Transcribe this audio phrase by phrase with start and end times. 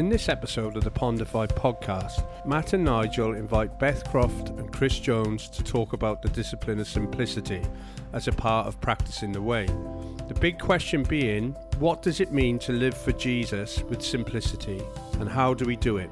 [0.00, 4.98] In this episode of the Pondify podcast, Matt and Nigel invite Beth Croft and Chris
[4.98, 7.62] Jones to talk about the discipline of simplicity
[8.14, 9.66] as a part of practicing the way.
[10.26, 14.80] The big question being, what does it mean to live for Jesus with simplicity
[15.18, 16.08] and how do we do it?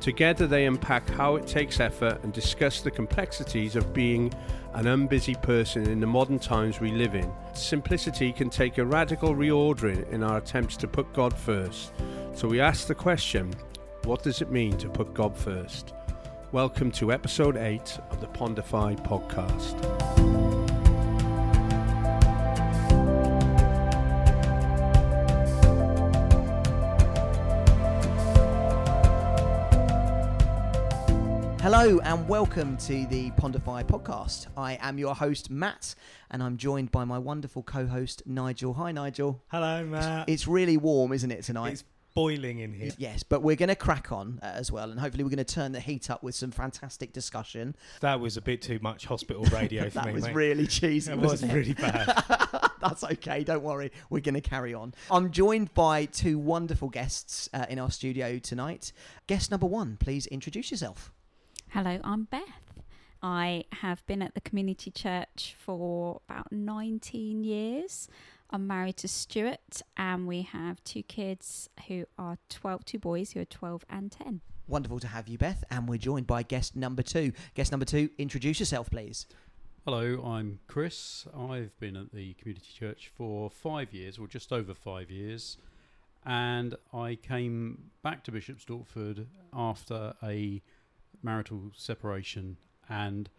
[0.00, 4.34] Together they unpack how it takes effort and discuss the complexities of being
[4.74, 7.30] an unbusy person in the modern times we live in.
[7.54, 11.92] Simplicity can take a radical reordering in our attempts to put God first.
[12.34, 13.54] So we ask the question
[14.04, 15.94] what does it mean to put God first?
[16.50, 19.78] Welcome to episode 8 of the Pondify podcast.
[31.62, 34.48] Hello and welcome to the Pondify podcast.
[34.56, 35.94] I am your host, Matt,
[36.28, 38.74] and I'm joined by my wonderful co host, Nigel.
[38.74, 39.40] Hi, Nigel.
[39.46, 40.28] Hello, Matt.
[40.28, 41.74] It's really warm, isn't it, tonight?
[41.74, 42.92] It's boiling in here.
[42.98, 45.54] Yes, but we're going to crack on uh, as well, and hopefully, we're going to
[45.54, 47.74] turn the heat up with some fantastic discussion.
[48.00, 50.34] That was a bit too much hospital radio for that me, That was mate.
[50.34, 51.10] really cheesy.
[51.10, 52.70] That was really bad.
[52.80, 53.44] That's okay.
[53.44, 53.92] Don't worry.
[54.10, 54.94] We're going to carry on.
[55.10, 58.92] I'm joined by two wonderful guests uh, in our studio tonight.
[59.26, 61.12] Guest number one, please introduce yourself.
[61.70, 62.42] Hello, I'm Beth.
[63.22, 68.08] I have been at the community church for about 19 years.
[68.54, 73.40] I'm married to Stuart, and we have two kids who are 12, two boys who
[73.40, 74.42] are 12 and 10.
[74.68, 75.64] Wonderful to have you, Beth.
[75.70, 77.32] And we're joined by guest number two.
[77.54, 79.26] Guest number two, introduce yourself, please.
[79.86, 81.26] Hello, I'm Chris.
[81.34, 85.56] I've been at the community church for five years, or just over five years,
[86.26, 90.60] and I came back to Bishop Stortford after a
[91.22, 93.30] marital separation, and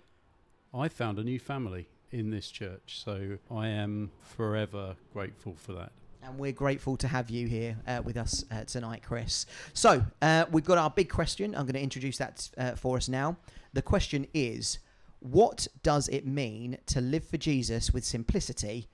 [0.73, 3.02] I found a new family in this church.
[3.03, 5.92] So I am forever grateful for that.
[6.22, 9.45] And we're grateful to have you here uh, with us uh, tonight, Chris.
[9.73, 11.53] So, uh, we've got our big question.
[11.53, 13.35] I'm going to introduce that uh, for us now.
[13.74, 14.79] The question is
[15.19, 18.88] What does it mean to live for Jesus with simplicity,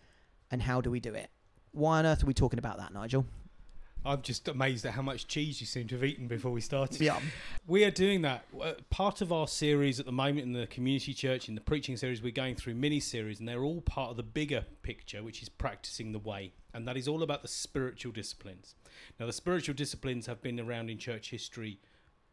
[0.49, 1.29] and how do we do it?
[1.71, 3.27] Why on earth are we talking about that, Nigel?
[4.05, 7.01] I'm just amazed at how much cheese you seem to have eaten before we started.
[7.01, 7.19] Yeah.
[7.67, 8.45] We are doing that.
[8.59, 11.97] Uh, Part of our series at the moment in the community church, in the preaching
[11.97, 15.41] series, we're going through mini series, and they're all part of the bigger picture, which
[15.41, 16.53] is practicing the way.
[16.73, 18.75] And that is all about the spiritual disciplines.
[19.19, 21.79] Now, the spiritual disciplines have been around in church history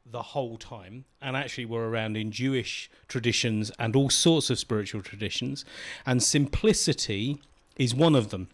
[0.09, 5.03] the whole time and actually were around in Jewish traditions and all sorts of spiritual
[5.03, 5.65] traditions.
[6.05, 7.41] And simplicity
[7.77, 8.49] is one of them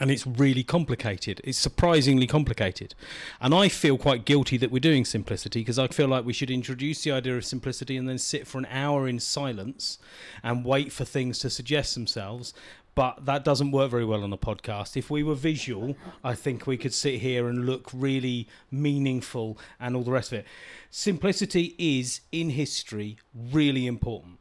[0.00, 1.40] and it's really complicated.
[1.44, 2.94] It's surprisingly complicated.
[3.40, 6.50] And I feel quite guilty that we're doing simplicity because I feel like we should
[6.50, 9.98] introduce the idea of simplicity and then sit for an hour in silence
[10.42, 12.52] and wait for things to suggest themselves.
[12.94, 14.96] But that doesn't work very well on a podcast.
[14.96, 19.94] If we were visual, I think we could sit here and look really meaningful and
[19.94, 20.46] all the rest of it.
[20.90, 24.38] Simplicity is, in history, really important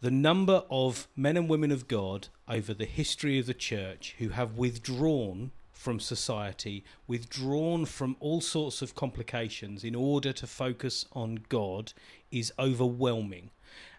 [0.00, 4.30] the number of men and women of God over the history of the church who
[4.30, 11.40] have withdrawn from society, withdrawn from all sorts of complications in order to focus on
[11.48, 11.92] God
[12.30, 13.50] is overwhelming.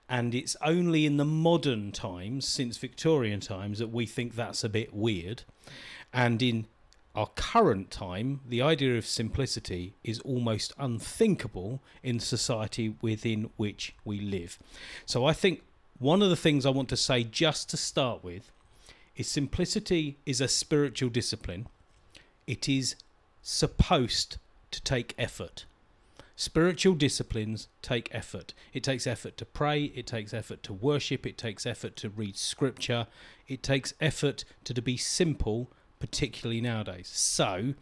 [0.09, 4.69] And it's only in the modern times, since Victorian times, that we think that's a
[4.69, 5.43] bit weird.
[6.11, 6.65] And in
[7.15, 14.19] our current time, the idea of simplicity is almost unthinkable in society within which we
[14.19, 14.57] live.
[15.05, 15.61] So I think
[15.99, 18.51] one of the things I want to say just to start with
[19.17, 21.67] is simplicity is a spiritual discipline.
[22.47, 22.95] It is
[23.43, 24.37] supposed
[24.71, 25.65] to take effort.
[26.37, 28.53] Spiritual disciplines take effort.
[28.71, 32.37] It takes effort to pray, it takes effort to worship, it takes effort to read
[32.37, 33.07] scripture,
[33.49, 37.09] it takes effort to, to be simple, particularly nowadays.
[37.09, 37.73] So,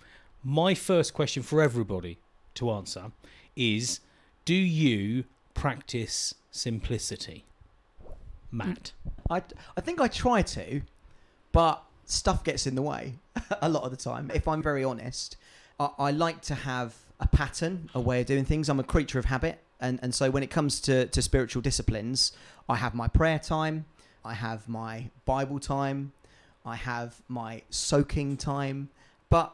[0.44, 2.18] my first question for everybody
[2.56, 3.12] to answer
[3.56, 4.00] is
[4.44, 7.44] Do you practice simplicity?
[8.52, 8.92] Matt.
[9.30, 9.42] I,
[9.76, 10.82] I think I try to,
[11.52, 13.16] but stuff gets in the way
[13.62, 14.32] a lot of the time.
[14.34, 15.38] If I'm very honest,
[15.80, 18.70] I, I like to have a pattern, a way of doing things.
[18.70, 19.60] I'm a creature of habit.
[19.80, 22.32] And, and so when it comes to, to spiritual disciplines,
[22.68, 23.86] I have my prayer time,
[24.26, 26.14] I have my Bible time,
[26.66, 28.90] I have my soaking time.
[29.30, 29.54] But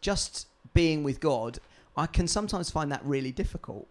[0.00, 1.58] just being with God,
[1.96, 3.86] I can sometimes find that really difficult.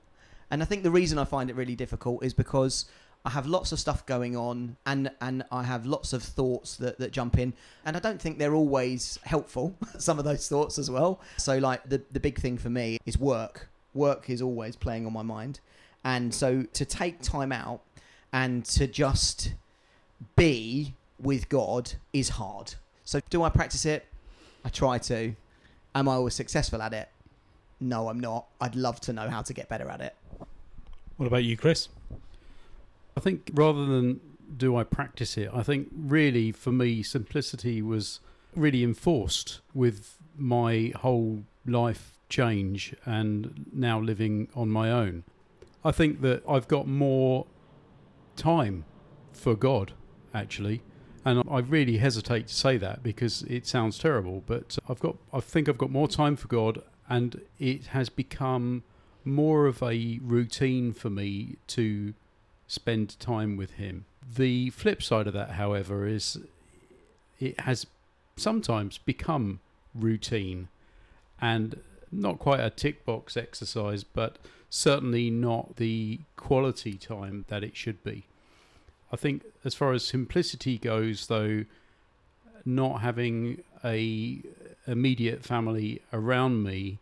[0.50, 2.86] And I think the reason I find it really difficult is because
[3.24, 6.98] I have lots of stuff going on and and I have lots of thoughts that,
[7.00, 7.54] that jump in.
[7.86, 11.22] And I don't think they're always helpful some of those thoughts as well.
[11.38, 13.70] So like the the big thing for me is work.
[13.94, 15.60] Work is always playing on my mind.
[16.04, 17.82] And so to take time out
[18.34, 19.54] and to just
[20.36, 22.74] be with God is hard.
[23.04, 24.08] So do I practice it?
[24.66, 25.36] I try to.
[25.94, 27.10] Am I always successful at it?
[27.80, 28.48] No, I'm not.
[28.60, 30.16] I'd love to know how to get better at it.
[31.18, 31.90] What about you, Chris?
[33.16, 34.20] I think rather than
[34.56, 38.20] do I practice it, I think really for me, simplicity was
[38.56, 45.24] really enforced with my whole life change and now living on my own.
[45.84, 47.48] I think that I've got more
[48.36, 48.86] time
[49.32, 49.94] for God,
[50.34, 50.82] actually.
[51.24, 55.40] And I really hesitate to say that because it sounds terrible, but I've got I
[55.40, 58.84] think I've got more time for God and it has become
[59.24, 62.14] more of a routine for me to
[62.72, 64.06] spend time with him.
[64.36, 66.40] The flip side of that, however, is
[67.38, 67.86] it has
[68.38, 69.60] sometimes become
[69.94, 70.70] routine
[71.42, 71.82] and
[72.14, 74.38] not quite a tick box exercise, but
[74.70, 78.24] certainly not the quality time that it should be.
[79.12, 81.66] I think, as far as simplicity goes, though,
[82.64, 84.40] not having a
[84.88, 87.00] immediate family around me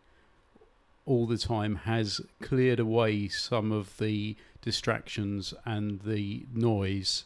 [1.06, 7.24] all the time has cleared away some of the distractions and the noise.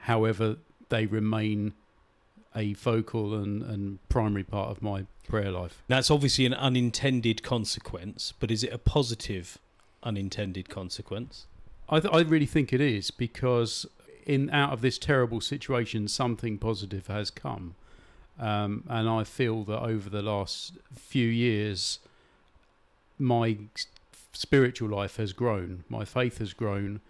[0.00, 0.56] However,
[0.88, 1.74] they remain
[2.54, 5.82] a focal and, and primary part of my prayer life.
[5.88, 9.58] Now, That's obviously an unintended consequence, but is it a positive
[10.02, 11.46] unintended consequence?
[11.88, 13.86] I, th- I really think it is because
[14.26, 17.74] in out of this terrible situation, something positive has come,
[18.38, 21.98] um, and I feel that over the last few years,
[23.18, 23.58] my
[24.34, 27.00] spiritual life has grown, my faith has grown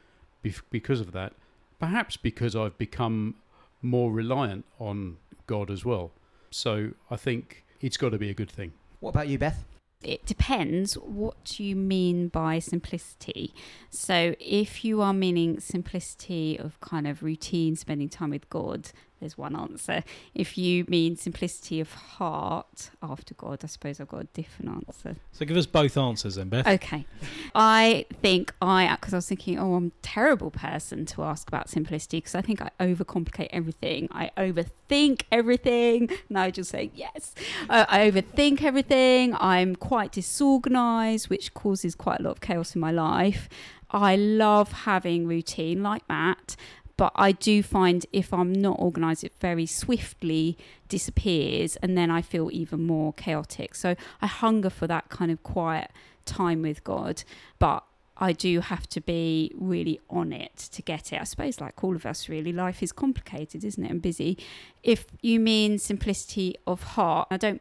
[0.44, 1.32] bef- because of that.
[1.80, 3.36] Perhaps because I've become
[3.82, 5.16] more reliant on
[5.46, 6.12] God as well.
[6.50, 8.72] So I think it's got to be a good thing.
[9.00, 9.64] What about you, Beth?
[10.04, 13.54] it depends what you mean by simplicity.
[13.90, 18.90] So, if you are meaning simplicity of kind of routine, spending time with God,
[19.24, 20.04] there's one answer.
[20.34, 25.16] If you mean simplicity of heart after God, I suppose I've got a different answer.
[25.32, 26.66] So give us both answers then, Beth.
[26.66, 27.06] Okay.
[27.54, 31.70] I think I, because I was thinking, oh, I'm a terrible person to ask about
[31.70, 34.08] simplicity because I think I overcomplicate everything.
[34.12, 36.10] I overthink everything.
[36.28, 37.34] Nigel saying yes.
[37.70, 39.34] Uh, I overthink everything.
[39.40, 43.48] I'm quite disorganized, which causes quite a lot of chaos in my life.
[43.90, 46.56] I love having routine like Matt,
[46.96, 50.56] but I do find if I'm not organized, it very swiftly
[50.88, 53.74] disappears, and then I feel even more chaotic.
[53.74, 55.90] So I hunger for that kind of quiet
[56.24, 57.24] time with God,
[57.58, 57.84] but
[58.16, 61.20] I do have to be really on it to get it.
[61.20, 64.38] I suppose, like all of us, really, life is complicated, isn't it, and busy.
[64.84, 67.60] If you mean simplicity of heart, I don't,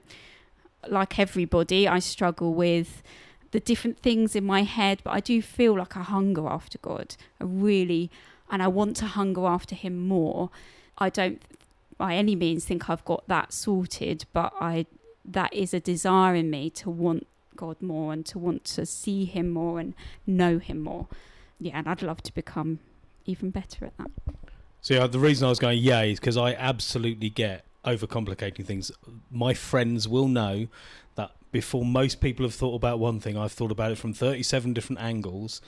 [0.88, 3.02] like everybody, I struggle with
[3.50, 7.16] the different things in my head, but I do feel like I hunger after God.
[7.42, 8.12] I really,
[8.54, 10.52] and I want to hunger after Him more.
[11.00, 11.42] I don't
[11.98, 14.86] by any means think I've got that sorted, but I
[15.26, 19.26] that is a desire in me to want God more and to want to see
[19.26, 19.96] Him more and
[20.28, 21.08] know Him more.
[21.60, 22.80] Yeah, and I'd love to become
[23.26, 24.12] even better at that.
[24.82, 28.92] So yeah, the reason I was going yay is because I absolutely get overcomplicating things.
[29.32, 30.68] My friends will know
[31.16, 34.74] that before most people have thought about one thing, I've thought about it from 37
[34.74, 35.60] different angles,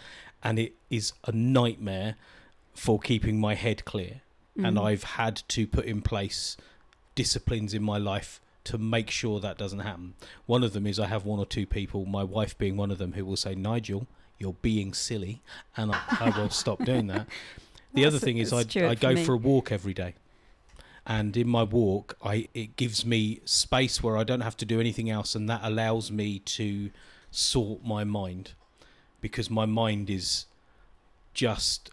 [0.44, 2.16] and it is a nightmare
[2.76, 4.22] for keeping my head clear.
[4.58, 4.84] And Mm.
[4.86, 6.56] I've had to put in place
[7.16, 10.14] disciplines in my life to make sure that doesn't happen.
[10.46, 12.98] One of them is I have one or two people, my wife being one of
[12.98, 14.08] them, who will say, Nigel,
[14.40, 15.42] you're being silly,
[15.78, 17.28] and I, I will stop doing that.
[17.94, 19.24] The other thing is I, I go me.
[19.24, 20.16] for a walk every day.
[21.08, 24.82] And in my walk, I it gives me space where I don't have to do
[24.82, 26.90] anything else, and that allows me to
[27.32, 28.52] sort my mind
[29.22, 30.46] because my mind is
[31.34, 31.90] just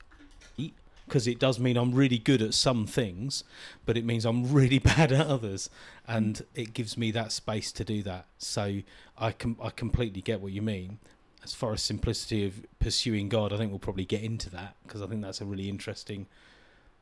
[1.13, 3.45] because it does mean I'm really good at some things,
[3.85, 5.69] but it means I'm really bad at others,
[6.09, 8.25] and it gives me that space to do that.
[8.39, 8.81] So
[9.19, 11.01] I com- I completely get what you mean.
[11.45, 15.03] As far as simplicity of pursuing God, I think we'll probably get into that because
[15.03, 16.29] I think that's a really interesting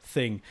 [0.02, 0.43] thing.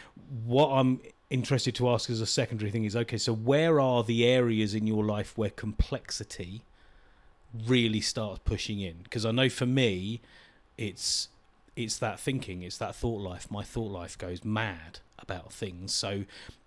[0.45, 4.25] What I'm interested to ask as a secondary thing is okay, so where are the
[4.25, 6.61] areas in your life where complexity
[7.67, 8.99] really starts pushing in?
[9.03, 10.21] Because I know for me,
[10.77, 11.27] it's
[11.79, 13.49] it's that thinking, it's that thought life.
[13.49, 15.93] My thought life goes mad about things.
[15.93, 16.25] So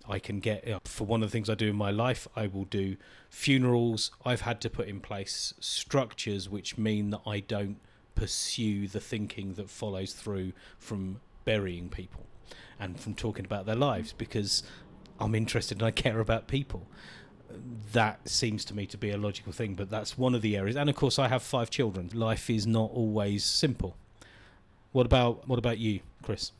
[0.08, 2.26] I can get, you know, for one of the things I do in my life,
[2.34, 2.96] I will do
[3.28, 4.10] funerals.
[4.24, 7.76] I've had to put in place structures which mean that I don't
[8.14, 12.26] pursue the thinking that follows through from burying people
[12.78, 14.18] and from talking about their lives mm.
[14.18, 14.62] because
[15.20, 16.86] I'm interested and I care about people.
[17.92, 20.74] That seems to me to be a logical thing, but that's one of the areas.
[20.74, 22.10] And of course, I have five children.
[22.14, 23.96] Life is not always simple.
[24.92, 26.52] What about what about you, Chris?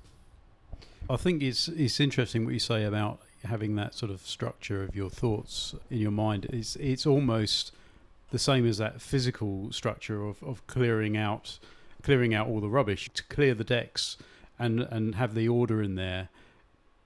[1.09, 4.97] I think it's it's interesting what you say about having that sort of structure of
[4.97, 6.47] your thoughts in your mind.
[6.47, 7.73] It's it's almost
[8.31, 11.59] the same as that physical structure of, of clearing out
[12.03, 14.17] clearing out all the rubbish to clear the decks
[14.59, 16.29] and and have the order in there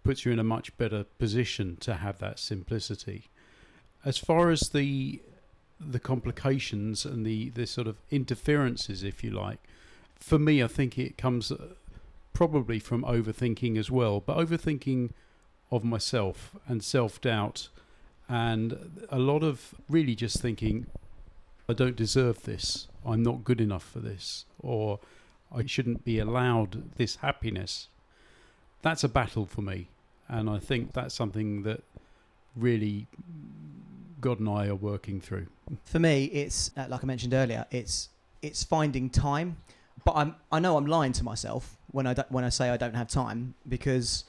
[0.05, 3.25] puts you in a much better position to have that simplicity.
[4.05, 5.21] As far as the
[5.81, 9.59] the complications and the the sort of interferences, if you like,
[10.19, 11.57] for me, I think it comes uh,
[12.33, 15.11] probably from overthinking as well, but overthinking
[15.71, 17.69] of myself and self doubt,
[18.29, 20.87] and a lot of really just thinking,
[21.69, 25.01] I don't deserve this, I'm not good enough for this, or
[25.55, 27.89] I shouldn't be allowed this happiness.
[28.83, 29.89] That's a battle for me,
[30.29, 31.83] and I think that's something that
[32.55, 33.07] really
[34.21, 35.47] God and I are working through.
[35.85, 37.67] For me, it's uh, like I mentioned earlier.
[37.71, 38.09] It's
[38.43, 39.57] it's finding time,
[40.05, 42.77] but I'm I know I'm lying to myself when I don't, when I say I
[42.77, 44.25] don't have time because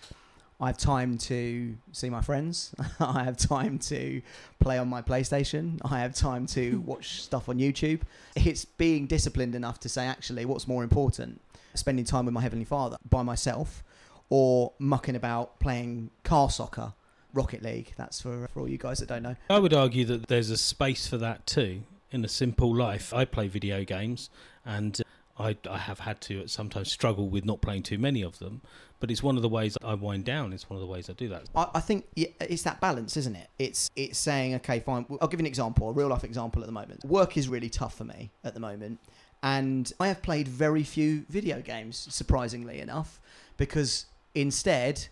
[0.59, 2.73] I have time to see my friends.
[2.99, 4.21] I have time to
[4.59, 5.79] play on my PlayStation.
[5.83, 8.01] I have time to watch stuff on YouTube.
[8.35, 11.41] It's being disciplined enough to say actually what's more important:
[11.75, 13.83] spending time with my heavenly Father by myself,
[14.29, 16.93] or mucking about playing car soccer
[17.33, 17.93] Rocket League.
[17.97, 19.35] That's for for all you guys that don't know.
[19.49, 23.13] I would argue that there's a space for that too in a simple life.
[23.13, 24.29] I play video games
[24.65, 25.01] and
[25.39, 28.61] I, I have had to sometimes struggle with not playing too many of them,
[28.99, 30.53] but it's one of the ways I wind down.
[30.53, 31.43] It's one of the ways I do that.
[31.55, 33.49] I, I think it's that balance, isn't it?
[33.59, 35.05] It's it's saying, okay, fine.
[35.21, 37.05] I'll give you an example, a real life example at the moment.
[37.05, 38.99] Work is really tough for me at the moment,
[39.43, 43.19] and I have played very few video games, surprisingly enough,
[43.57, 45.07] because instead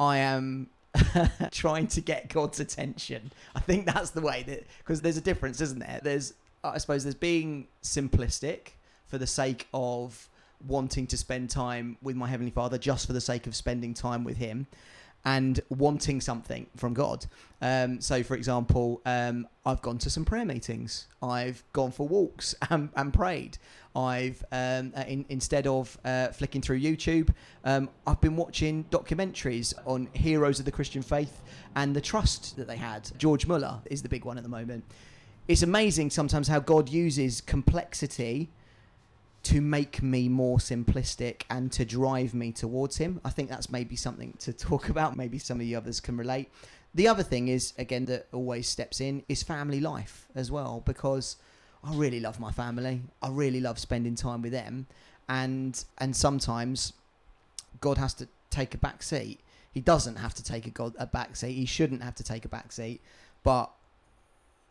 [0.00, 0.68] I am
[1.52, 3.30] trying to get God's attention.
[3.54, 6.00] I think that's the way that because there's a difference, isn't there?
[6.02, 6.34] There's
[6.64, 8.72] I suppose there's being simplistic
[9.10, 10.28] for the sake of
[10.66, 14.24] wanting to spend time with my heavenly Father, just for the sake of spending time
[14.24, 14.66] with Him,
[15.24, 17.26] and wanting something from God.
[17.60, 21.08] Um, so, for example, um, I've gone to some prayer meetings.
[21.22, 23.58] I've gone for walks and, and prayed.
[23.94, 29.74] I've um, uh, in, instead of uh, flicking through YouTube, um, I've been watching documentaries
[29.84, 31.42] on heroes of the Christian faith
[31.74, 33.10] and the trust that they had.
[33.18, 34.84] George Muller is the big one at the moment.
[35.48, 38.50] It's amazing sometimes how God uses complexity
[39.42, 43.20] to make me more simplistic and to drive me towards him.
[43.24, 45.16] I think that's maybe something to talk about.
[45.16, 46.50] Maybe some of the others can relate.
[46.94, 51.36] The other thing is, again, that always steps in is family life as well, because
[51.84, 53.02] I really love my family.
[53.22, 54.86] I really love spending time with them,
[55.28, 56.92] and and sometimes
[57.80, 59.40] God has to take a back seat.
[59.70, 61.52] He doesn't have to take a God a back seat.
[61.52, 63.00] He shouldn't have to take a back seat,
[63.44, 63.70] but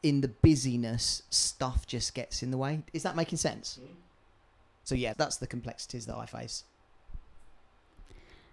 [0.04, 2.84] in the busyness, stuff just gets in the way.
[2.94, 3.80] Is that making sense?
[3.82, 3.94] Mm-hmm.
[4.84, 6.64] So yeah, that's the complexities that I face.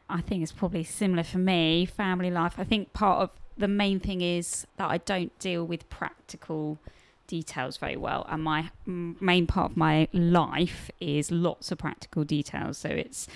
[0.09, 2.54] I think it's probably similar for me, family life.
[2.59, 6.78] I think part of the main thing is that I don't deal with practical
[7.26, 12.78] details very well, and my main part of my life is lots of practical details.
[12.78, 13.26] So it's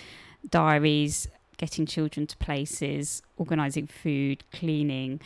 [0.49, 5.21] diaries, getting children to places, organising food, cleaning,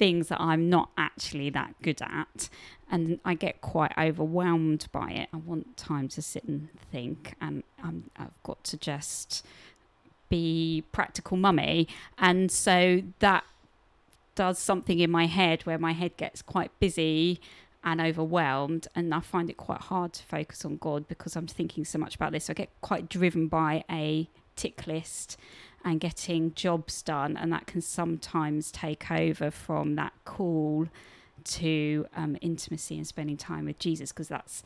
[0.00, 2.48] things that I'm not actually that good at.
[2.90, 5.28] And I get quite overwhelmed by it.
[5.30, 9.46] I want time to sit and think, and I'm, I've got to just
[10.30, 11.86] be practical mummy.
[12.16, 13.44] And so that
[14.34, 17.38] does something in my head where my head gets quite busy
[17.84, 21.84] and overwhelmed and I find it quite hard to focus on God because I'm thinking
[21.84, 22.46] so much about this.
[22.46, 25.36] So I get quite driven by a tick list
[25.84, 30.88] and getting jobs done and that can sometimes take over from that call
[31.44, 34.62] to um, intimacy and spending time with Jesus because that's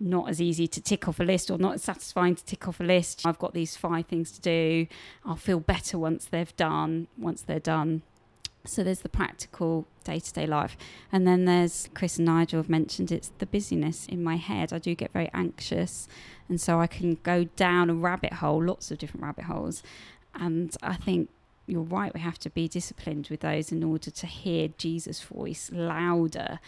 [0.00, 2.80] not as easy to tick off a list or not as satisfying to tick off
[2.80, 3.24] a list.
[3.24, 4.86] I've got these five things to do.
[5.24, 8.02] I'll feel better once they've done, once they're done.
[8.66, 10.76] So there's the practical day to day life.
[11.12, 14.72] And then there's Chris and Nigel have mentioned it's the busyness in my head.
[14.72, 16.08] I do get very anxious.
[16.48, 19.82] And so I can go down a rabbit hole, lots of different rabbit holes.
[20.34, 21.30] And I think
[21.66, 25.70] you're right, we have to be disciplined with those in order to hear Jesus' voice
[25.72, 26.58] louder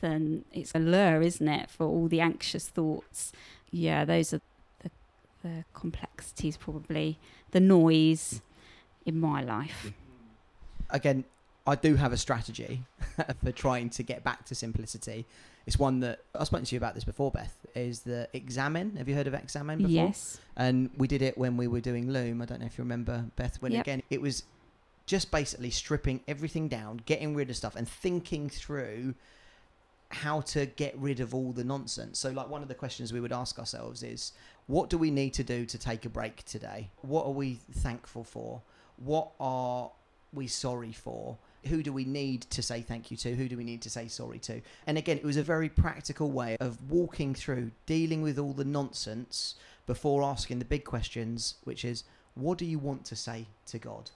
[0.00, 3.32] than it's a lure, isn't it, for all the anxious thoughts.
[3.70, 4.40] Yeah, those are
[4.82, 4.90] the,
[5.42, 7.18] the complexities, probably,
[7.52, 8.40] the noise
[9.06, 9.92] in my life.
[10.88, 11.24] Again,
[11.66, 12.82] I do have a strategy
[13.44, 15.26] for trying to get back to simplicity.
[15.66, 17.56] It's one that I've spoken to you about this before, Beth.
[17.74, 18.96] Is the Examen?
[18.96, 19.90] Have you heard of Examen before?
[19.90, 20.38] Yes.
[20.56, 22.42] And we did it when we were doing Loom.
[22.42, 23.60] I don't know if you remember, Beth.
[23.60, 23.80] When Yep.
[23.82, 24.44] again, it was
[25.06, 29.14] just basically stripping everything down, getting rid of stuff, and thinking through
[30.10, 32.18] how to get rid of all the nonsense.
[32.18, 34.32] So, like, one of the questions we would ask ourselves is,
[34.66, 36.90] what do we need to do to take a break today?
[37.02, 38.62] What are we thankful for?
[38.96, 39.90] What are
[40.32, 41.38] we sorry for?
[41.66, 43.34] Who do we need to say thank you to?
[43.34, 44.60] Who do we need to say sorry to?
[44.86, 48.64] And again, it was a very practical way of walking through dealing with all the
[48.64, 53.78] nonsense before asking the big questions, which is, what do you want to say to
[53.78, 54.10] God?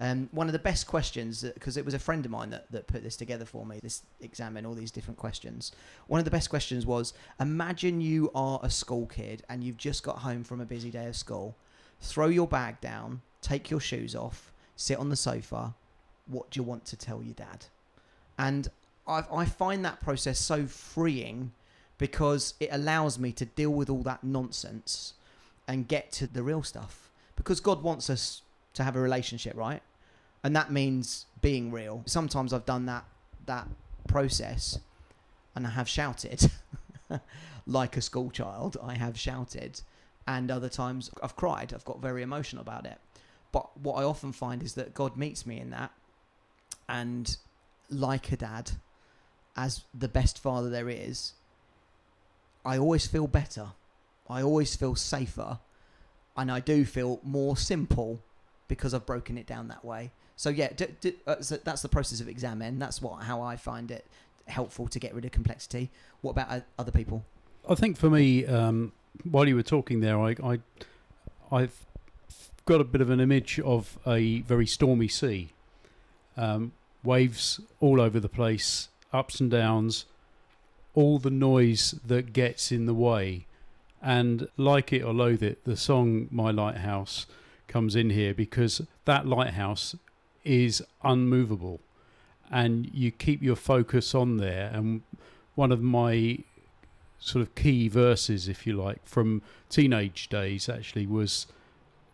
[0.00, 2.88] Um, one of the best questions, because it was a friend of mine that, that
[2.88, 5.70] put this together for me, this Examen all these different questions.
[6.08, 10.02] One of the best questions was Imagine you are a school kid and you've just
[10.02, 11.56] got home from a busy day of school.
[12.00, 15.74] Throw your bag down, take your shoes off, sit on the sofa.
[16.26, 17.66] What do you want to tell your dad?
[18.38, 18.68] And
[19.06, 21.52] i I find that process so freeing
[21.98, 25.14] because it allows me to deal with all that nonsense
[25.68, 27.10] and get to the real stuff.
[27.36, 28.42] Because God wants us
[28.74, 29.82] to have a relationship, right?
[30.42, 32.02] And that means being real.
[32.06, 33.04] Sometimes I've done that
[33.46, 33.68] that
[34.08, 34.78] process
[35.54, 36.50] and I have shouted
[37.66, 38.76] like a school child.
[38.82, 39.80] I have shouted
[40.26, 41.72] and other times I've cried.
[41.74, 42.98] I've got very emotional about it.
[43.50, 45.92] But what I often find is that God meets me in that
[46.88, 47.36] and
[47.90, 48.72] like a dad
[49.56, 51.34] as the best father there is,
[52.64, 53.72] I always feel better.
[54.28, 55.58] I always feel safer
[56.36, 58.20] and I do feel more simple
[58.68, 60.12] because I've broken it down that way.
[60.36, 62.78] So yeah, d- d- uh, so that's the process of Examen.
[62.78, 64.06] That's what how I find it
[64.46, 65.90] helpful to get rid of complexity.
[66.22, 67.24] What about uh, other people?
[67.68, 68.92] I think for me, um,
[69.30, 70.58] while you were talking there, I, I
[71.50, 71.86] I've
[72.64, 75.50] got a bit of an image of a very stormy sea,
[76.36, 76.72] um,
[77.02, 80.06] waves all over the place, ups and downs,
[80.94, 83.46] all the noise that gets in the way,
[84.02, 87.26] and like it or loathe it, the song "My Lighthouse."
[87.72, 89.96] comes in here because that lighthouse
[90.44, 91.80] is unmovable.
[92.50, 94.70] And you keep your focus on there.
[94.72, 95.02] And
[95.54, 96.40] one of my
[97.18, 101.46] sort of key verses if you like from teenage days actually was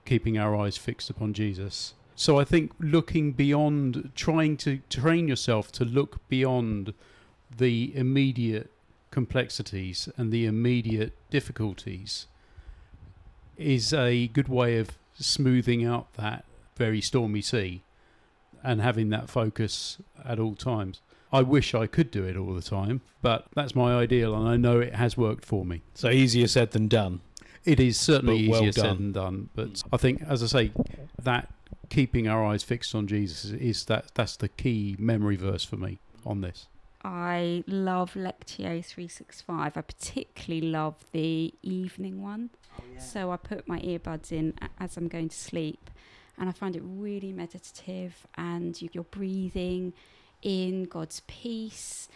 [0.04, 5.70] keeping our eyes fixed upon Jesus so i think looking beyond trying to train yourself
[5.70, 6.92] to look beyond
[7.56, 8.70] the immediate
[9.10, 12.26] complexities and the immediate difficulties
[13.56, 16.44] is a good way of smoothing out that
[16.76, 17.82] very stormy sea
[18.62, 21.00] and having that focus at all times.
[21.32, 24.56] I wish I could do it all the time, but that's my ideal, and I
[24.56, 25.82] know it has worked for me.
[25.94, 27.20] So easier said than done.
[27.64, 28.84] It is certainly well easier done.
[28.84, 30.72] said than done, but I think, as I say,
[31.22, 31.52] that
[31.88, 35.98] keeping our eyes fixed on Jesus is that that's the key memory verse for me
[36.24, 36.66] on this.
[37.04, 39.76] I love Lectio 365.
[39.76, 42.50] I particularly love the evening one.
[42.78, 45.90] Oh, so I put my earbuds in as I'm going to sleep,
[46.36, 48.26] and I find it really meditative.
[48.36, 49.92] And you're breathing
[50.42, 52.08] in God's peace,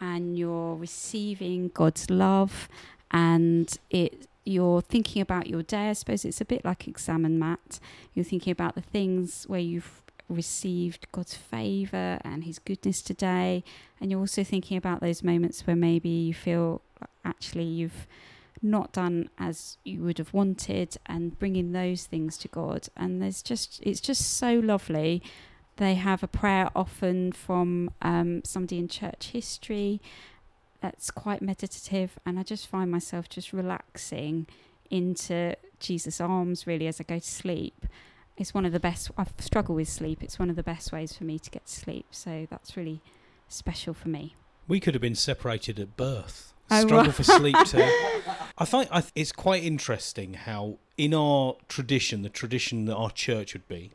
[0.00, 2.68] and you're receiving God's love,
[3.10, 5.90] and it you're thinking about your day.
[5.90, 7.80] I suppose it's a bit like Examen Matt.
[8.14, 13.64] You're thinking about the things where you've received God's favor and His goodness today,
[14.00, 16.82] and you're also thinking about those moments where maybe you feel
[17.24, 18.06] actually you've
[18.62, 23.42] not done as you would have wanted and bringing those things to God and there's
[23.42, 25.22] just it's just so lovely
[25.76, 30.00] they have a prayer often from um, somebody in church history
[30.80, 34.46] that's quite meditative and I just find myself just relaxing
[34.90, 37.86] into Jesus arms really as I go to sleep
[38.36, 41.16] it's one of the best I struggle with sleep it's one of the best ways
[41.16, 43.00] for me to get to sleep so that's really
[43.48, 44.34] special for me
[44.68, 46.52] We could have been separated at birth.
[46.70, 47.14] Oh, Struggle right.
[47.14, 47.84] for sleep too.
[48.56, 53.10] I find I th- it's quite interesting how, in our tradition, the tradition that our
[53.10, 53.90] church would be,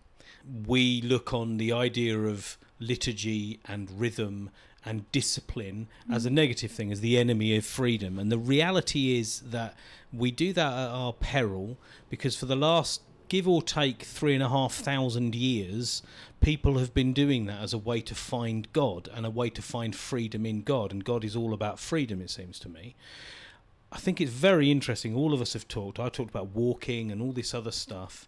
[0.68, 4.50] we look on the idea of liturgy and rhythm
[4.86, 6.28] and discipline as mm.
[6.28, 8.20] a negative thing, as the enemy of freedom.
[8.20, 9.76] And the reality is that
[10.14, 11.78] we do that at our peril
[12.10, 16.04] because for the last give or take three and a half thousand years,
[16.42, 19.62] people have been doing that as a way to find God and a way to
[19.62, 20.92] find freedom in God.
[20.92, 22.96] And God is all about freedom, it seems to me.
[23.92, 25.16] I think it's very interesting.
[25.16, 26.00] All of us have talked.
[26.00, 28.28] I talked about walking and all this other stuff.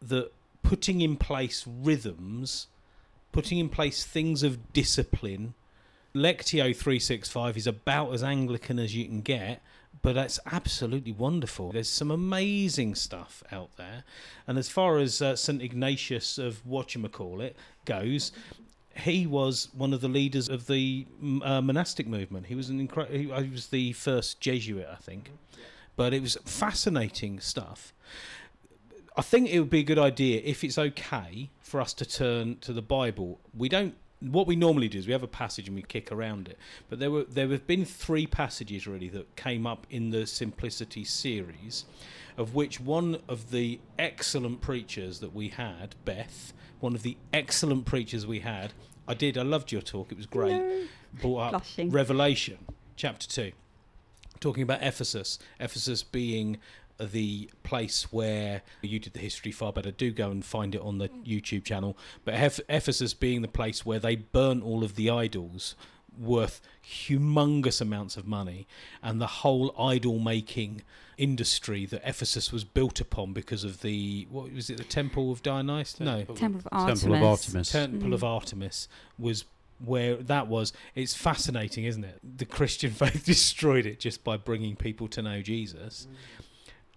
[0.00, 2.68] That putting in place rhythms,
[3.32, 5.54] putting in place things of discipline.
[6.18, 9.62] Lectio 365 is about as Anglican as you can get,
[10.02, 11.72] but that's absolutely wonderful.
[11.72, 14.04] There's some amazing stuff out there.
[14.46, 15.62] And as far as uh, St.
[15.62, 17.54] Ignatius of whatchamacallit
[17.84, 18.32] goes,
[18.94, 22.46] he was one of the leaders of the mm, uh, monastic movement.
[22.46, 25.30] He was an incre- he he was the first Jesuit, I think.
[25.96, 27.92] But it was fascinating stuff.
[29.16, 32.58] I think it would be a good idea if it's okay for us to turn
[32.60, 33.40] to the Bible.
[33.56, 33.94] We don't.
[34.20, 36.58] What we normally do is we have a passage and we kick around it.
[36.88, 41.04] But there were there have been three passages really that came up in the Simplicity
[41.04, 41.84] series,
[42.36, 47.84] of which one of the excellent preachers that we had, Beth, one of the excellent
[47.84, 48.72] preachers we had,
[49.06, 49.38] I did.
[49.38, 50.10] I loved your talk.
[50.12, 50.60] It was great.
[50.60, 50.86] No.
[51.20, 51.90] Brought up Blushing.
[51.90, 52.58] Revelation
[52.96, 53.52] chapter 2,
[54.40, 55.38] talking about Ephesus.
[55.60, 56.58] Ephesus being
[57.00, 59.90] the place where you did the history far better.
[59.90, 61.96] Do go and find it on the YouTube channel.
[62.24, 65.74] But Eph- Ephesus being the place where they burnt all of the idols
[66.18, 68.66] worth humongous amounts of money
[69.02, 70.82] and the whole idol making
[71.16, 75.42] industry that Ephesus was built upon because of the what was it the temple of
[75.42, 77.00] Dionysus no Temple of Artemis.
[77.02, 77.70] Temple of Artemis.
[77.72, 78.26] Temple of Mm.
[78.26, 79.44] Artemis was
[79.84, 80.72] where that was.
[80.96, 82.18] It's fascinating, isn't it?
[82.38, 86.08] The Christian faith destroyed it just by bringing people to know Jesus,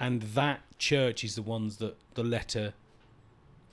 [0.02, 2.74] and that church is the ones that the letter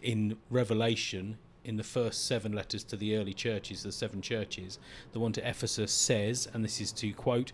[0.03, 1.39] in Revelation.
[1.65, 4.79] In the first seven letters to the early churches, the seven churches,
[5.13, 7.53] the one to Ephesus says, and this is to quote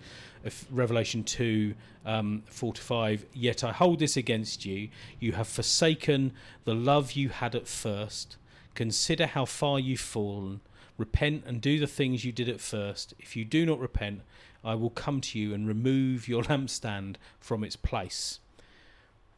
[0.70, 4.88] Revelation 2 um, 4 to 5 Yet I hold this against you.
[5.18, 6.32] You have forsaken
[6.64, 8.36] the love you had at first.
[8.74, 10.60] Consider how far you've fallen.
[10.96, 13.14] Repent and do the things you did at first.
[13.18, 14.20] If you do not repent,
[14.64, 18.40] I will come to you and remove your lampstand from its place.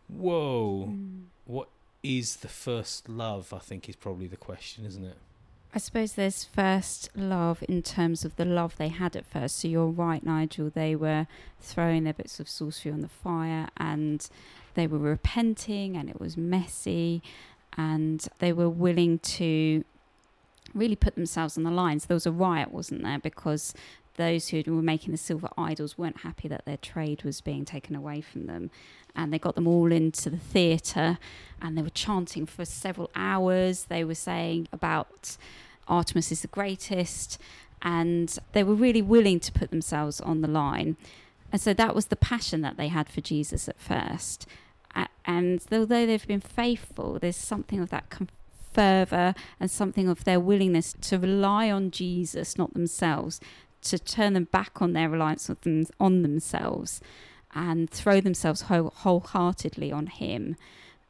[0.09, 0.89] Whoa.
[0.89, 1.25] Mm.
[1.45, 1.69] What
[2.03, 3.53] is the first love?
[3.53, 5.17] I think is probably the question, isn't it?
[5.75, 9.59] I suppose there's first love in terms of the love they had at first.
[9.59, 10.71] So you're right, Nigel.
[10.71, 11.27] They were
[11.61, 14.27] throwing their bits of sorcery on the fire and
[14.73, 17.23] they were repenting and it was messy
[17.77, 19.85] and they were willing to
[20.75, 22.01] really put themselves on the line.
[22.01, 23.19] So there was a riot, wasn't there?
[23.19, 23.75] Because
[24.17, 27.95] those who were making the silver idols weren't happy that their trade was being taken
[27.95, 28.71] away from them.
[29.15, 31.19] And they got them all into the theatre
[31.63, 33.85] and they were chanting for several hours.
[33.85, 35.37] They were saying about
[35.89, 37.41] Artemis is the greatest.
[37.81, 40.97] And they were really willing to put themselves on the line.
[41.53, 44.47] And so that was the passion that they had for Jesus at first.
[45.25, 48.05] And although they've been faithful, there's something of that
[48.73, 53.41] fervour and something of their willingness to rely on Jesus, not themselves,
[53.91, 57.01] to turn them back on their reliance on, them, on themselves
[57.55, 60.57] and throw themselves whole, wholeheartedly on Him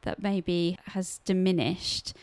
[0.03, 2.13] that maybe has diminished.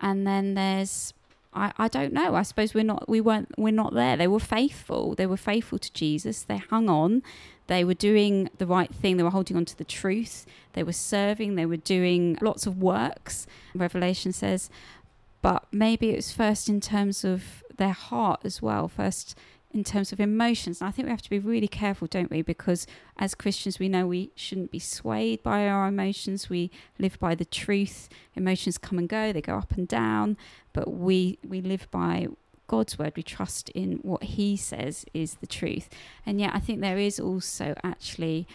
[0.00, 1.14] And then there's
[1.52, 2.34] I, I don't know.
[2.34, 4.16] I suppose we're not we weren't we're not there.
[4.16, 5.14] They were faithful.
[5.14, 6.42] They were faithful to Jesus.
[6.42, 7.22] They hung on.
[7.66, 9.16] They were doing the right thing.
[9.16, 10.46] They were holding on to the truth.
[10.74, 11.54] They were serving.
[11.54, 13.46] They were doing lots of works.
[13.74, 14.70] Revelation says,
[15.42, 18.88] but maybe it was first in terms of their heart as well.
[18.88, 19.36] First
[19.72, 20.80] in terms of emotions.
[20.80, 22.42] And I think we have to be really careful, don't we?
[22.42, 26.50] Because as Christians, we know we shouldn't be swayed by our emotions.
[26.50, 28.08] We live by the truth.
[28.34, 30.36] Emotions come and go, they go up and down,
[30.72, 32.28] but we we live by
[32.66, 33.14] God's word.
[33.16, 35.88] We trust in what He says is the truth.
[36.26, 38.46] And yet, I think there is also actually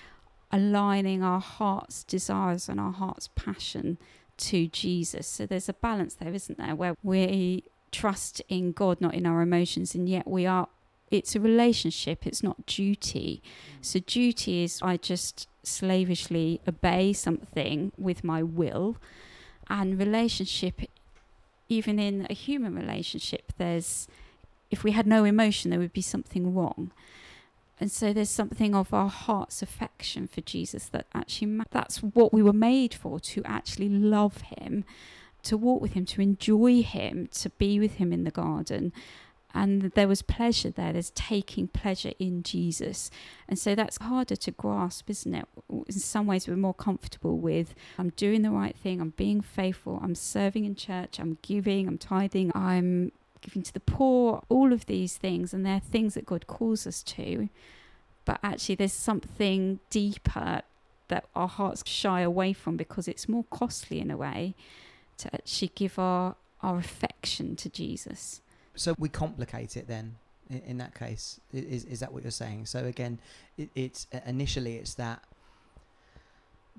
[0.52, 3.98] aligning our heart's desires and our heart's passion
[4.38, 5.28] to Jesus.
[5.28, 9.42] So there's a balance there, isn't there, where we trust in God, not in our
[9.42, 10.68] emotions, and yet we are.
[11.18, 12.26] It's a relationship.
[12.26, 13.42] It's not duty.
[13.82, 18.98] So duty is I just slavishly obey something with my will,
[19.68, 20.82] and relationship,
[21.70, 24.08] even in a human relationship, there's
[24.72, 26.92] if we had no emotion, there would be something wrong.
[27.80, 32.34] And so there's something of our heart's affection for Jesus that actually ma- that's what
[32.34, 34.86] we were made for to actually love him,
[35.44, 38.94] to walk with him, to enjoy him, to be with him in the garden.
[39.56, 40.92] And there was pleasure there.
[40.92, 43.10] There's taking pleasure in Jesus.
[43.48, 45.48] And so that's harder to grasp, isn't it?
[45.70, 50.00] In some ways, we're more comfortable with I'm doing the right thing, I'm being faithful,
[50.04, 54.88] I'm serving in church, I'm giving, I'm tithing, I'm giving to the poor, all of
[54.88, 55.54] these things.
[55.54, 57.48] And they're things that God calls us to.
[58.26, 60.64] But actually, there's something deeper
[61.08, 64.54] that our hearts shy away from because it's more costly in a way
[65.20, 68.42] to actually give our, our affection to Jesus.
[68.76, 70.16] So we complicate it then.
[70.50, 72.68] In, in that case, is is that what you're saying?
[72.68, 73.20] So again,
[73.58, 75.24] it, it's initially it's that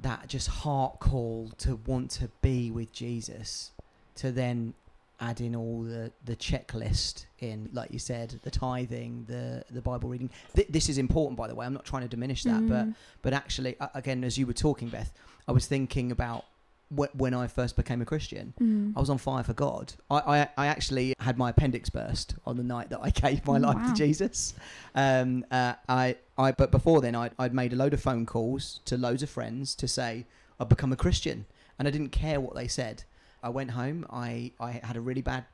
[0.03, 3.73] that just heart call to want to be with Jesus,
[4.17, 4.75] to then
[5.19, 10.09] add in all the the checklist in, like you said, the tithing, the the Bible
[10.11, 10.31] reading.
[10.55, 11.65] Th- this is important, by the way.
[11.67, 12.95] I'm not trying to diminish that, but Mm.
[13.23, 15.13] but actually, uh, again, as you were talking, Beth,
[15.49, 16.45] I was thinking about
[16.91, 18.55] when I first became a Christian.
[18.61, 18.93] Mm.
[18.97, 19.95] I was on fire for God.
[20.11, 23.57] I, I, I actually had my appendix burst on the night that I gave my
[23.57, 23.89] Oh, life wow.
[23.89, 24.55] to Jesus.
[24.95, 28.81] Um, uh, I, I, but before then, I'd, I'd made a load of phone calls
[28.85, 30.27] to loads of friends to say
[30.61, 31.47] I've become a Christian,
[31.79, 33.03] and I didn't care what they said.
[33.43, 34.07] I went home.
[34.11, 35.45] I, I had a really bad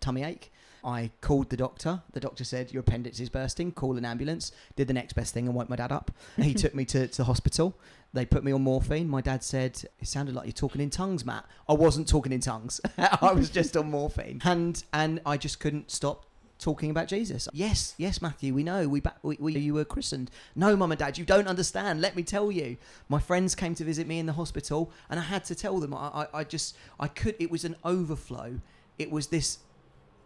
[0.00, 0.52] tummy ache.
[0.84, 2.02] I called the doctor.
[2.12, 4.50] The doctor said, Your appendix is bursting, call an ambulance.
[4.74, 6.10] Did the next best thing and woke my dad up.
[6.36, 7.78] He took me to, to the hospital.
[8.12, 9.08] They put me on morphine.
[9.08, 11.44] My dad said, It sounded like you're talking in tongues, Matt.
[11.68, 12.80] I wasn't talking in tongues.
[12.98, 14.40] I was just on morphine.
[14.44, 16.26] And and I just couldn't stop
[16.62, 17.48] talking about Jesus.
[17.52, 18.88] Yes, yes, Matthew, we know.
[18.88, 20.30] We, ba- we, we you were christened.
[20.54, 22.00] No, mum and dad, you don't understand.
[22.00, 22.76] Let me tell you.
[23.08, 25.92] My friends came to visit me in the hospital, and I had to tell them.
[25.92, 27.34] I, I, I just, I could.
[27.38, 28.60] It was an overflow.
[28.98, 29.58] It was this.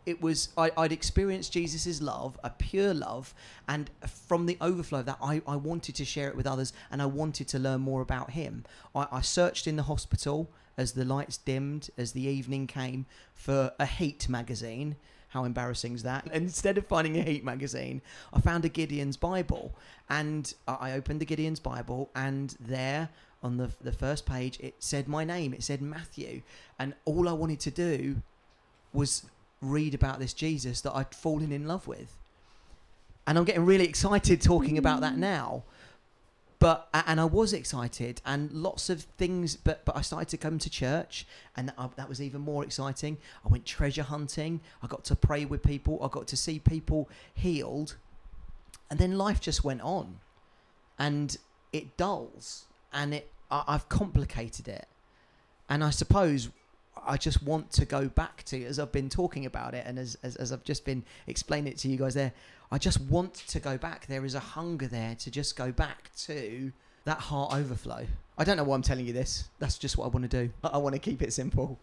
[0.06, 3.34] It was I, I'd experienced Jesus' love, a pure love,
[3.68, 7.02] and from the overflow of that, I, I wanted to share it with others, and
[7.02, 8.64] I wanted to learn more about Him.
[8.94, 13.72] I, I searched in the hospital as the lights dimmed, as the evening came, for
[13.80, 14.96] a Heat magazine.
[15.30, 16.24] How embarrassing is that?
[16.32, 18.00] And instead of finding a Heat magazine,
[18.32, 19.74] I found a Gideon's Bible,
[20.08, 23.08] and I opened the Gideon's Bible, and there
[23.42, 25.52] on the the first page it said my name.
[25.52, 26.42] It said Matthew,
[26.78, 28.22] and all I wanted to do
[28.92, 29.24] was
[29.60, 32.16] read about this Jesus that I'd fallen in love with.
[33.26, 35.18] And I'm getting really excited talking about that mm.
[35.18, 35.64] now.
[36.58, 40.58] But and I was excited and lots of things but but I started to come
[40.58, 43.18] to church and that, that was even more exciting.
[43.44, 44.60] I went treasure hunting.
[44.82, 46.02] I got to pray with people.
[46.02, 47.96] I got to see people healed.
[48.90, 50.20] And then life just went on.
[50.98, 51.36] And
[51.74, 54.86] it dulls and it I, I've complicated it.
[55.68, 56.48] And I suppose
[57.04, 60.16] I just want to go back to as I've been talking about it and as,
[60.22, 62.32] as, as I've just been explaining it to you guys there,
[62.70, 64.06] I just want to go back.
[64.06, 66.72] There is a hunger there to just go back to
[67.04, 68.06] that heart overflow.
[68.38, 69.48] I don't know why I'm telling you this.
[69.58, 70.52] That's just what I want to do.
[70.62, 71.78] I, want to keep it simple.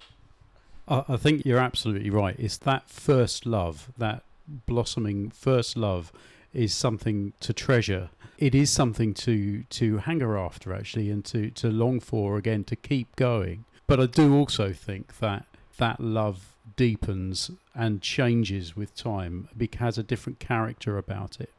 [0.87, 2.35] I, I think you're absolutely right.
[2.37, 4.23] It's that first love, that
[4.65, 6.11] blossoming first love,
[6.53, 8.09] is something to treasure.
[8.37, 12.75] It is something to to hanker after actually, and to to long for again to
[12.75, 13.65] keep going.
[13.93, 15.45] But I do also think that
[15.77, 21.53] that love deepens and changes with time, has a different character about it.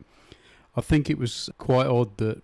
[0.76, 2.42] I think it was quite odd that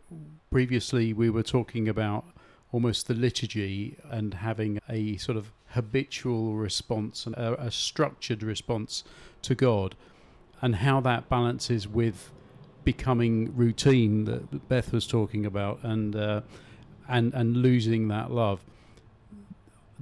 [0.49, 2.25] previously we were talking about
[2.71, 9.03] almost the liturgy and having a sort of habitual response and a, a structured response
[9.43, 9.97] to God,
[10.63, 12.31] and how that balances with
[12.85, 16.43] becoming routine that Beth was talking about, and uh,
[17.09, 18.61] and and losing that love.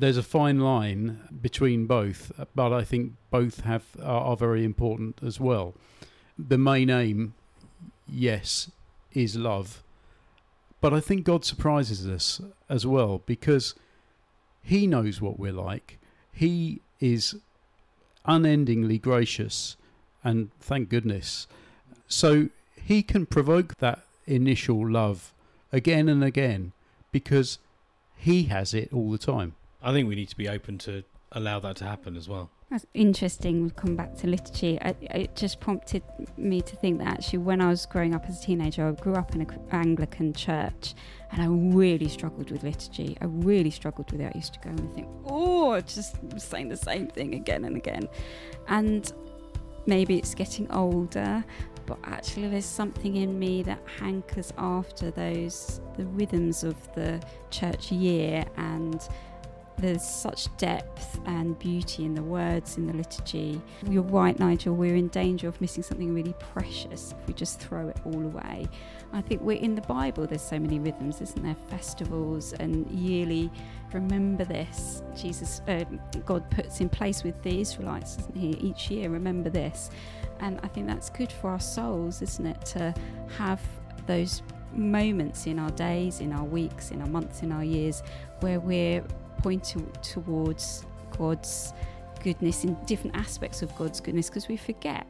[0.01, 5.19] There's a fine line between both, but I think both have are, are very important
[5.27, 5.75] as well.
[6.39, 7.35] The main aim,
[8.09, 8.71] yes,
[9.13, 9.83] is love,
[10.81, 13.75] but I think God surprises us as well because
[14.63, 15.99] He knows what we're like.
[16.33, 17.35] He is
[18.25, 19.77] unendingly gracious,
[20.23, 21.49] and thank goodness.
[22.07, 25.33] So He can provoke that initial love
[25.73, 26.71] again and again
[27.11, 27.59] because
[28.17, 29.57] He has it all the time.
[29.83, 32.51] I think we need to be open to allow that to happen as well.
[32.71, 33.63] That's interesting.
[33.63, 34.79] We've come back to liturgy.
[34.83, 36.03] I, it just prompted
[36.37, 39.15] me to think that actually, when I was growing up as a teenager, I grew
[39.15, 40.95] up in an Anglican church,
[41.33, 43.17] and I really struggled with liturgy.
[43.23, 44.33] I really struggled with it.
[44.35, 48.07] I used to go and think, "Oh, just saying the same thing again and again,"
[48.69, 49.11] and
[49.87, 51.43] maybe it's getting older,
[51.87, 57.19] but actually, there's something in me that hankers after those the rhythms of the
[57.51, 59.09] church year and
[59.79, 63.61] there's such depth and beauty in the words in the liturgy.
[63.89, 67.89] You're right, Nigel, we're in danger of missing something really precious if we just throw
[67.89, 68.69] it all away.
[69.13, 71.57] I think we're in the Bible, there's so many rhythms, isn't there?
[71.69, 73.51] Festivals and yearly
[73.93, 75.03] remember this.
[75.17, 75.85] Jesus, uh,
[76.27, 78.51] God puts in place with the Israelites, doesn't He?
[78.61, 79.91] Each year, remember this.
[80.41, 82.65] And I think that's good for our souls, isn't it?
[82.67, 82.95] To
[83.37, 83.61] have
[84.07, 88.03] those moments in our days, in our weeks, in our months, in our years
[88.41, 89.03] where we're
[89.39, 90.85] pointing towards
[91.17, 91.73] God's
[92.23, 95.07] goodness in different aspects of God's goodness because we forget.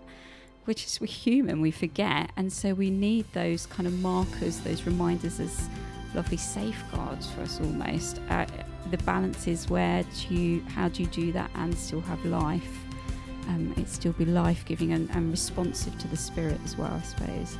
[0.66, 4.84] We're just we're human, we forget, and so we need those kind of markers, those
[4.84, 5.68] reminders as
[6.14, 8.20] lovely safeguards for us almost.
[8.28, 8.46] Uh,
[8.90, 12.78] the balance is where do you, how do you do that and still have life?
[13.48, 17.02] Um, it still be life giving and, and responsive to the spirit as well, I
[17.02, 17.56] suppose.